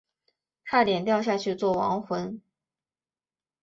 [0.65, 2.41] 差点掉下去做亡魂